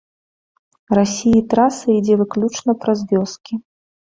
Расіі 0.99 1.41
траса 1.51 1.85
ідзе 1.99 2.15
выключна 2.23 2.71
праз 2.87 2.99
вёскі. 3.13 3.53